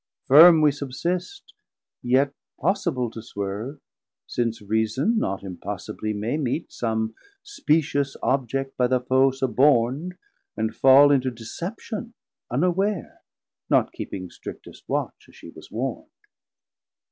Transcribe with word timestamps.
Firm 0.25 0.61
we 0.61 0.71
subsist, 0.71 1.53
yet 2.01 2.33
possible 2.59 3.11
to 3.11 3.21
swerve, 3.21 3.79
Since 4.25 4.59
Reason 4.59 5.15
not 5.19 5.43
impossibly 5.43 6.11
may 6.11 6.37
meet 6.37 6.71
360 6.71 6.75
Some 6.79 7.15
specious 7.43 8.17
object 8.23 8.75
by 8.77 8.87
the 8.87 8.99
Foe 8.99 9.29
subornd, 9.29 10.17
And 10.57 10.75
fall 10.75 11.11
into 11.11 11.29
deception 11.29 12.15
unaware, 12.49 13.21
Not 13.69 13.91
keeping 13.93 14.31
strictest 14.31 14.89
watch, 14.89 15.25
as 15.29 15.35
she 15.35 15.49
was 15.51 15.69
warnd. 15.69 16.07